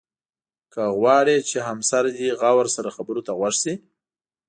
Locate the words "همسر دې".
1.67-2.29